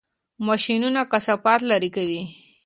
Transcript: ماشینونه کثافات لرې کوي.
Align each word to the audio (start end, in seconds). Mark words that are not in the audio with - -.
ماشینونه 0.47 1.01
کثافات 1.11 1.61
لرې 1.69 1.89
کوي. 1.95 2.21